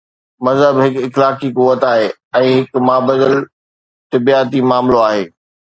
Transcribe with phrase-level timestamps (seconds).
[0.45, 2.09] مذهب هڪ اخلاقي قوت آهي
[2.41, 5.25] ۽ هڪ مابعد الطبعياتي معاملو آهي.